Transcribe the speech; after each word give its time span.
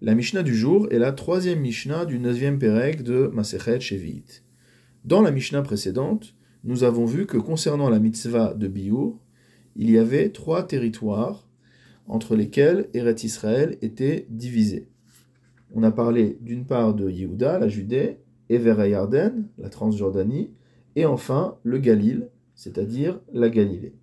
La 0.00 0.14
Mishnah 0.14 0.44
du 0.44 0.54
jour 0.54 0.86
est 0.92 1.00
la 1.00 1.10
troisième 1.10 1.58
Mishnah 1.58 2.04
du 2.04 2.20
neuvième 2.20 2.60
Pérec 2.60 3.02
de 3.02 3.32
Masechet 3.34 3.80
Shevit. 3.80 4.42
Dans 5.04 5.22
la 5.22 5.32
Mishnah 5.32 5.62
précédente, 5.62 6.36
nous 6.62 6.84
avons 6.84 7.04
vu 7.04 7.26
que 7.26 7.36
concernant 7.36 7.90
la 7.90 7.98
mitzvah 7.98 8.54
de 8.54 8.68
Biour, 8.68 9.18
il 9.74 9.90
y 9.90 9.98
avait 9.98 10.28
trois 10.28 10.64
territoires 10.64 11.48
entre 12.06 12.36
lesquels 12.36 12.88
Eretz 12.94 13.24
Israël 13.24 13.76
était 13.82 14.28
divisé. 14.30 14.86
On 15.74 15.82
a 15.82 15.90
parlé 15.90 16.38
d'une 16.42 16.64
part 16.64 16.94
de 16.94 17.10
Yehuda, 17.10 17.58
la 17.58 17.68
Judée, 17.68 18.18
Ever 18.50 18.88
Yarden, 18.88 19.48
la 19.58 19.68
Transjordanie, 19.68 20.52
et 20.94 21.06
enfin 21.06 21.56
le 21.64 21.78
Galil, 21.78 22.28
c'est-à-dire 22.54 23.20
la 23.32 23.50
Galilée. 23.50 23.96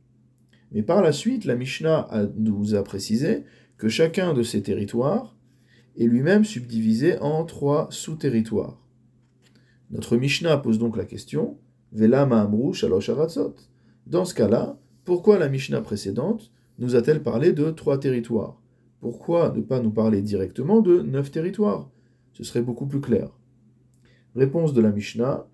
Mais 0.73 0.83
par 0.83 1.01
la 1.01 1.13
suite, 1.13 1.45
la 1.45 1.55
Mishnah 1.55 2.09
nous 2.37 2.75
a 2.75 2.83
précisé 2.83 3.45
que 3.77 3.87
chacun 3.87 4.33
de 4.33 4.43
ces 4.43 4.61
territoires 4.61 5.34
est 5.97 6.05
lui-même 6.05 6.45
subdivisé 6.45 7.17
en 7.19 7.45
trois 7.45 7.87
sous-territoires. 7.91 8.81
Notre 9.91 10.17
Mishnah 10.17 10.57
pose 10.57 10.79
donc 10.79 10.97
la 10.97 11.05
question 11.05 11.57
Vela 11.91 12.25
Ma'amru 12.25 12.73
Shalosh 12.73 13.09
Aratzot. 13.09 13.55
Dans 14.07 14.25
ce 14.25 14.33
cas-là, 14.33 14.77
pourquoi 15.03 15.37
la 15.37 15.49
Mishnah 15.49 15.81
précédente 15.81 16.51
nous 16.79 16.95
a-t-elle 16.95 17.23
parlé 17.23 17.53
de 17.53 17.71
trois 17.71 17.99
territoires? 17.99 18.61
Pourquoi 18.99 19.53
ne 19.55 19.61
pas 19.61 19.79
nous 19.79 19.91
parler 19.91 20.21
directement 20.21 20.81
de 20.81 21.01
neuf 21.01 21.31
territoires? 21.31 21.89
Ce 22.33 22.43
serait 22.43 22.61
beaucoup 22.61 22.87
plus 22.87 23.01
clair. 23.01 23.29
Réponse 24.35 24.73
de 24.73 24.81
la 24.81 24.91
Mishnah. 24.91 25.47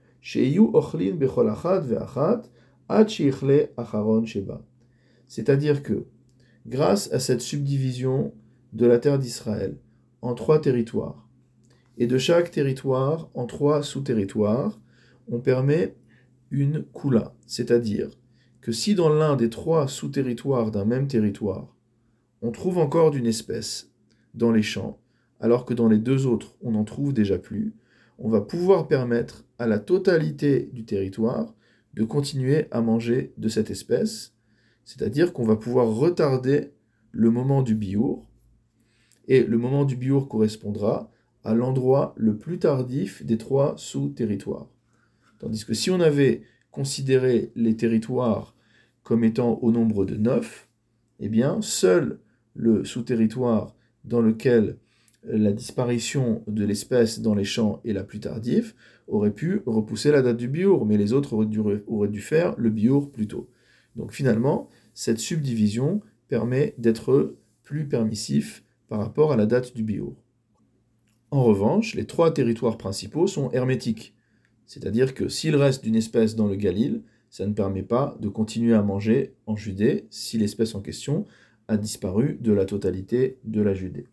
C'est-à-dire 5.28 5.84
que, 5.84 6.06
grâce 6.66 7.12
à 7.12 7.20
cette 7.20 7.42
subdivision 7.42 8.34
de 8.74 8.86
la 8.86 9.00
terre 9.00 9.20
d'Israël, 9.20 9.78
en 10.22 10.34
trois 10.34 10.62
territoires. 10.62 11.28
Et 11.98 12.08
de 12.08 12.18
chaque 12.18 12.52
territoire 12.52 13.30
en 13.34 13.46
trois 13.46 13.84
sous-territoires, 13.84 14.80
on 15.30 15.40
permet 15.40 15.96
une 16.50 16.86
kula, 16.94 17.34
c'est-à-dire 17.46 18.10
que 18.62 18.72
si 18.72 18.96
dans 18.96 19.10
l'un 19.10 19.36
des 19.36 19.50
trois 19.50 19.88
sous-territoires 19.88 20.72
d'un 20.72 20.86
même 20.86 21.08
territoire, 21.08 21.76
on 22.42 22.52
trouve 22.52 22.78
encore 22.78 23.12
d'une 23.12 23.26
espèce 23.26 23.92
dans 24.34 24.52
les 24.52 24.62
champs, 24.62 25.00
alors 25.40 25.66
que 25.66 25.74
dans 25.74 25.88
les 25.88 25.98
deux 25.98 26.28
autres, 26.28 26.56
on 26.62 26.72
n'en 26.72 26.84
trouve 26.84 27.14
déjà 27.14 27.38
plus, 27.38 27.76
on 28.18 28.30
va 28.30 28.42
pouvoir 28.42 28.88
permettre 28.88 29.46
à 29.58 29.68
la 29.68 29.80
totalité 29.80 30.70
du 30.74 30.86
territoire 30.86 31.54
de 31.94 32.04
continuer 32.04 32.68
à 32.72 32.82
manger 32.82 33.34
de 33.38 33.50
cette 33.50 33.72
espèce, 33.72 34.34
c'est-à-dire 34.86 35.34
qu'on 35.34 35.46
va 35.46 35.56
pouvoir 35.56 35.88
retarder 35.88 36.72
le 37.12 37.32
moment 37.32 37.62
du 37.64 37.76
biour 37.76 38.31
et 39.28 39.44
le 39.44 39.58
moment 39.58 39.86
du 39.86 39.96
biour 39.96 40.28
correspondra 40.28 41.10
à 41.44 41.54
l'endroit 41.54 42.14
le 42.18 42.38
plus 42.38 42.60
tardif 42.60 43.26
des 43.26 43.38
trois 43.38 43.74
sous-territoires. 43.78 44.68
Tandis 45.40 45.66
que 45.66 45.74
si 45.74 45.90
on 45.90 46.00
avait 46.00 46.44
considéré 46.72 47.52
les 47.56 47.76
territoires 47.76 48.56
comme 49.04 49.24
étant 49.24 49.60
au 49.62 49.72
nombre 49.72 50.06
de 50.06 50.16
neuf, 50.16 50.68
eh 51.20 51.30
bien, 51.30 51.62
seul 51.62 52.20
le 52.56 52.84
sous-territoire 52.84 53.76
dans 54.04 54.22
lequel 54.22 54.78
la 55.24 55.52
disparition 55.52 56.44
de 56.48 56.66
l'espèce 56.66 57.20
dans 57.20 57.36
les 57.36 57.44
champs 57.44 57.80
est 57.86 57.94
la 57.94 58.04
plus 58.04 58.20
tardive 58.20 58.74
aurait 59.08 59.34
pu 59.34 59.62
repousser 59.66 60.12
la 60.12 60.22
date 60.22 60.38
du 60.38 60.48
biour, 60.48 60.86
mais 60.86 60.98
les 60.98 61.14
autres 61.14 61.34
auraient 61.34 62.10
dû, 62.10 62.22
faire 62.22 62.56
le 62.58 62.70
biour 62.70 63.12
plus 63.12 63.28
tôt. 63.28 63.50
Donc 63.96 64.14
finalement, 64.14 64.70
cette 64.94 65.20
subdivision 65.20 66.02
permet 66.28 66.74
d'être 66.78 67.36
plus 67.64 67.88
permissif 67.88 68.64
par 68.92 69.00
rapport 69.00 69.32
à 69.32 69.38
la 69.38 69.46
date 69.46 69.74
du 69.74 69.84
bio. 69.84 70.18
En 71.32 71.46
revanche, 71.46 71.96
les 71.96 72.04
trois 72.04 72.34
territoires 72.34 72.78
principaux 72.78 73.26
sont 73.26 73.50
hermétiques, 73.52 74.14
c'est-à-dire 74.66 75.14
que 75.14 75.30
s'il 75.30 75.56
reste 75.56 75.82
d'une 75.82 75.96
espèce 75.96 76.36
dans 76.36 76.46
le 76.46 76.58
Galil, 76.58 77.02
ça 77.30 77.48
ne 77.48 77.54
permet 77.54 77.84
pas 77.84 78.18
de 78.20 78.28
continuer 78.28 78.74
à 78.74 78.82
manger 78.82 79.34
en 79.46 79.56
Judée 79.56 80.08
si 80.10 80.38
l'espèce 80.38 80.76
en 80.76 80.82
question 80.82 81.26
a 81.70 81.78
disparu 81.78 82.38
de 82.42 82.52
la 82.52 82.66
totalité 82.66 83.38
de 83.46 83.62
la 83.62 83.74
Judée. 83.74 84.08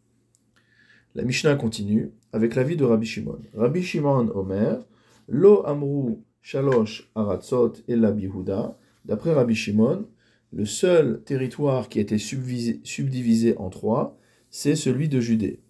La 1.16 1.24
Mishnah 1.24 1.56
continue 1.56 2.12
avec 2.32 2.54
l'avis 2.54 2.76
de 2.76 2.84
Rabbi 2.84 3.04
Shimon. 3.04 3.40
Rabbi 3.54 3.82
Shimon 3.82 4.28
Omer, 4.32 4.86
Lo 5.26 5.66
Amru 5.66 6.18
Shalosh 6.40 7.10
Aratzot 7.16 7.72
et 7.88 7.96
la 7.96 8.12
Bihuda. 8.12 8.78
D'après 9.04 9.32
Rabbi 9.32 9.56
Shimon, 9.56 10.06
le 10.52 10.64
seul 10.64 11.20
territoire 11.24 11.88
qui 11.88 11.98
a 11.98 12.02
été 12.02 12.16
subdivisé 12.16 13.58
en 13.58 13.70
trois, 13.70 14.16
c'est 14.50 14.76
celui 14.76 15.08
de 15.08 15.20
Judée. 15.20 15.60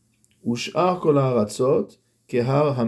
Kehar. 2.28 2.86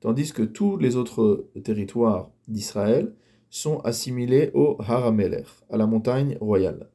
Tandis 0.00 0.32
que 0.32 0.42
tous 0.42 0.76
les 0.76 0.96
autres 0.96 1.48
territoires 1.62 2.30
d'Israël 2.48 3.14
sont 3.48 3.80
assimilés 3.80 4.50
au 4.54 4.76
Har 4.80 5.06
Hamelech, 5.06 5.46
à 5.68 5.76
la 5.76 5.86
montagne 5.86 6.36
royale. 6.40 6.88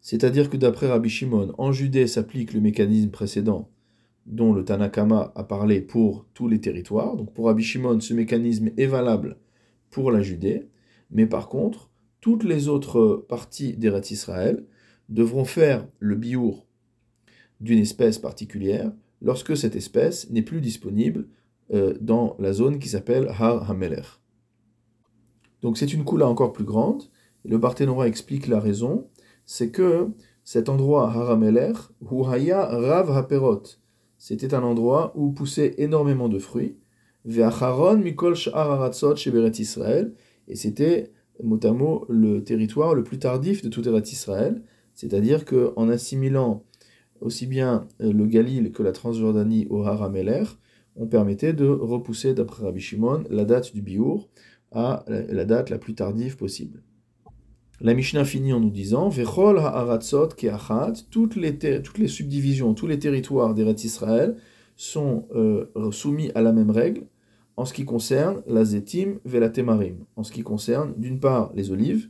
C'est-à-dire 0.00 0.50
que 0.50 0.56
d'après 0.56 0.88
Rabbi 0.88 1.08
Shimon, 1.08 1.52
en 1.58 1.72
Judée 1.72 2.06
s'applique 2.06 2.52
le 2.52 2.60
mécanisme 2.60 3.10
précédent 3.10 3.70
dont 4.26 4.52
le 4.52 4.64
Tanakama 4.64 5.32
a 5.36 5.44
parlé 5.44 5.80
pour 5.80 6.26
tous 6.34 6.48
les 6.48 6.60
territoires. 6.60 7.16
Donc 7.16 7.32
pour 7.32 7.46
Rabbi 7.46 7.62
Shimon, 7.62 8.00
ce 8.00 8.14
mécanisme 8.14 8.70
est 8.76 8.86
valable 8.86 9.38
pour 9.90 10.10
la 10.10 10.20
Judée, 10.20 10.68
mais 11.10 11.26
par 11.26 11.48
contre, 11.48 11.90
toutes 12.20 12.44
les 12.44 12.68
autres 12.68 13.24
parties 13.28 13.76
d'Eretz 13.76 14.10
Israël 14.10 14.64
devront 15.08 15.44
faire 15.44 15.86
le 16.00 16.16
biour 16.16 16.65
d'une 17.60 17.78
espèce 17.78 18.18
particulière 18.18 18.92
lorsque 19.22 19.56
cette 19.56 19.76
espèce 19.76 20.30
n'est 20.30 20.42
plus 20.42 20.60
disponible 20.60 21.28
euh, 21.72 21.94
dans 22.00 22.36
la 22.38 22.52
zone 22.52 22.78
qui 22.78 22.88
s'appelle 22.88 23.28
Har 23.28 23.70
Hamelech. 23.70 24.06
Donc 25.62 25.78
c'est 25.78 25.92
une 25.92 26.04
coula 26.04 26.28
encore 26.28 26.52
plus 26.52 26.64
grande. 26.64 27.04
Et 27.44 27.48
le 27.48 27.58
Barthénora 27.58 28.08
explique 28.08 28.46
la 28.46 28.60
raison, 28.60 29.08
c'est 29.46 29.70
que 29.70 30.08
cet 30.44 30.68
endroit 30.68 31.10
Har 31.10 31.30
Hamelech, 31.30 31.76
Haya 32.10 32.66
Rav 32.66 33.10
Haperot, 33.10 33.62
c'était 34.18 34.54
un 34.54 34.62
endroit 34.62 35.12
où 35.16 35.32
poussaient 35.32 35.74
énormément 35.78 36.28
de 36.28 36.38
fruits. 36.38 36.76
Ve'acharon 37.24 37.98
Mikol 37.98 38.34
Israël, 39.58 40.14
et 40.48 40.54
c'était 40.54 41.12
mot 41.42 41.58
à 41.62 41.72
mot 41.72 42.06
le 42.08 42.42
territoire 42.44 42.94
le 42.94 43.02
plus 43.02 43.18
tardif 43.18 43.62
de 43.62 43.68
tout 43.68 43.86
Eretz 43.86 44.12
Israël, 44.12 44.62
c'est-à-dire 44.94 45.44
qu'en 45.44 45.88
assimilant 45.88 46.64
aussi 47.20 47.46
bien 47.46 47.86
euh, 48.00 48.12
le 48.12 48.26
Galil 48.26 48.72
que 48.72 48.82
la 48.82 48.92
Transjordanie 48.92 49.66
au 49.70 49.82
Harameler, 49.82 50.44
on 50.96 51.06
permettait 51.06 51.52
de 51.52 51.66
repousser, 51.66 52.34
d'après 52.34 52.64
Rabbi 52.64 52.80
Shimon, 52.80 53.24
la 53.30 53.44
date 53.44 53.74
du 53.74 53.82
Biour 53.82 54.28
à 54.72 55.04
la 55.08 55.44
date 55.44 55.70
la 55.70 55.78
plus 55.78 55.94
tardive 55.94 56.36
possible. 56.36 56.82
La 57.80 57.92
Mishnah 57.92 58.24
finit 58.24 58.54
en 58.54 58.60
nous 58.60 58.70
disant 58.70 59.08
Vechol 59.08 59.58
ha'aratzot 59.58 60.28
ke'achat, 60.28 60.94
toutes 61.10 61.36
les, 61.36 61.58
toutes 61.58 61.98
les 61.98 62.08
subdivisions, 62.08 62.72
tous 62.72 62.86
les 62.86 62.98
territoires 62.98 63.54
d'Eretz 63.54 63.84
Israël 63.84 64.36
sont 64.76 65.28
euh, 65.34 65.66
soumis 65.92 66.30
à 66.34 66.40
la 66.40 66.52
même 66.52 66.70
règle 66.70 67.06
en 67.56 67.64
ce 67.64 67.74
qui 67.74 67.84
concerne 67.84 68.42
la 68.46 68.64
zetim 68.64 69.18
velatemarim, 69.24 70.04
en 70.16 70.22
ce 70.22 70.32
qui 70.32 70.42
concerne 70.42 70.94
d'une 70.96 71.20
part 71.20 71.52
les 71.54 71.70
olives 71.70 72.08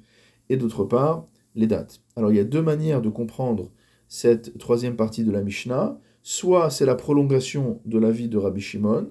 et 0.48 0.56
d'autre 0.56 0.84
part 0.84 1.26
les 1.56 1.66
dates. 1.66 2.00
Alors 2.14 2.30
il 2.30 2.36
y 2.36 2.40
a 2.40 2.44
deux 2.44 2.62
manières 2.62 3.02
de 3.02 3.08
comprendre 3.08 3.70
cette 4.08 4.58
troisième 4.58 4.96
partie 4.96 5.24
de 5.24 5.30
la 5.30 5.42
Mishnah, 5.42 5.98
soit 6.22 6.70
c'est 6.70 6.86
la 6.86 6.94
prolongation 6.94 7.80
de 7.84 7.98
la 7.98 8.10
vie 8.10 8.28
de 8.28 8.38
Rabbi 8.38 8.60
Shimon, 8.60 9.10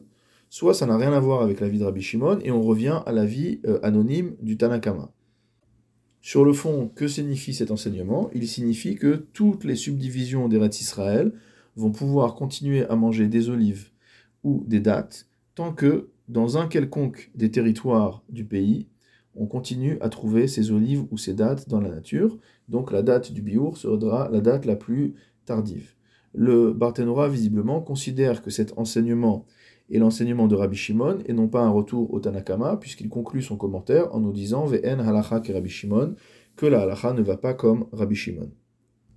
soit 0.50 0.74
ça 0.74 0.86
n'a 0.86 0.98
rien 0.98 1.14
à 1.14 1.20
voir 1.20 1.42
avec 1.42 1.60
la 1.60 1.68
vie 1.68 1.80
de 1.80 1.84
Rabbi 1.84 2.02
Shimon, 2.02 2.40
et 2.44 2.52
on 2.52 2.62
revient 2.62 3.02
à 3.06 3.12
la 3.12 3.26
vie 3.26 3.60
euh, 3.66 3.80
anonyme 3.84 4.36
du 4.42 4.58
Tanakama. 4.58 5.12
Sur 6.22 6.44
le 6.44 6.54
fond, 6.54 6.90
que 6.96 7.08
signifie 7.08 7.54
cet 7.54 7.72
enseignement? 7.72 8.32
Il 8.34 8.48
signifie 8.48 8.96
que 8.96 9.28
toutes 9.34 9.64
les 9.64 9.76
subdivisions 9.76 10.48
d'Eretz 10.48 10.82
Israël 10.82 11.34
vont 11.76 11.92
pouvoir 11.92 12.36
continuer 12.36 12.86
à 12.86 12.96
manger 12.96 13.28
des 13.28 13.50
olives 13.50 13.90
ou 14.44 14.64
des 14.66 14.80
dattes, 14.80 15.28
tant 15.54 15.72
que 15.72 16.10
dans 16.28 16.58
un 16.58 16.68
quelconque 16.68 17.32
des 17.36 17.52
territoires 17.52 18.24
du 18.30 18.44
pays, 18.44 18.88
on 19.36 19.48
continue 19.48 19.98
à 20.02 20.10
trouver 20.10 20.48
ces 20.48 20.72
olives 20.72 21.06
ou 21.12 21.18
ces 21.18 21.34
dates 21.34 21.70
dans 21.70 21.82
la 21.82 21.90
nature. 21.90 22.38
Donc 22.70 22.92
la 22.92 23.02
date 23.02 23.32
du 23.32 23.42
biour 23.42 23.78
sera 23.78 24.30
la 24.32 24.42
date 24.42 24.66
la 24.66 24.76
plus 24.76 25.16
tardive. 25.46 25.94
Le 26.34 26.74
Barthénora, 26.74 27.30
visiblement, 27.30 27.82
considère 27.82 28.42
que 28.42 28.50
cet 28.50 28.78
enseignement 28.78 29.46
est 29.92 30.00
l'enseignement 30.00 30.48
de 30.48 30.56
Rabbi 30.56 30.76
Shimon 30.76 31.20
et 31.26 31.34
non 31.34 31.48
pas 31.48 31.62
un 31.62 31.70
retour 31.70 32.14
au 32.14 32.20
Tanakama, 32.20 32.78
puisqu'il 32.78 33.10
conclut 33.10 33.42
son 33.42 33.56
commentaire 33.56 34.14
en 34.14 34.20
nous 34.20 34.34
disant 34.34 34.68
ke 34.68 35.54
Rabbi 35.54 35.70
Shimon, 35.70 36.16
que 36.56 36.66
la 36.66 36.82
halacha 36.82 37.14
ne 37.14 37.22
va 37.22 37.38
pas 37.38 37.54
comme 37.54 37.88
Rabbi 37.92 38.16
Shimon. 38.16 38.52